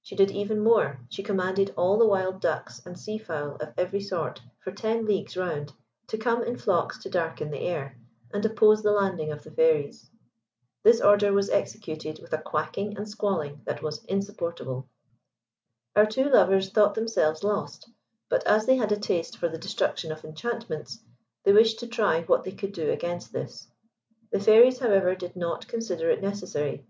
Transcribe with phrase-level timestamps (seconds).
[0.00, 4.00] She did even more she commanded all the wild ducks and sea fowl of every
[4.00, 5.74] sort for ten leagues round
[6.06, 7.98] to come in flocks to darken the air,
[8.32, 10.08] and oppose the landing of the Fairies.
[10.82, 14.88] This order was executed with a quacking and squalling that was insupportable.
[15.94, 17.90] Our two lovers thought themselves lost;
[18.30, 21.00] but as they had a taste for the destruction of enchantments,
[21.44, 23.68] they wished to try what they could do against this.
[24.32, 26.86] The Fairies, however, did not consider it necessary.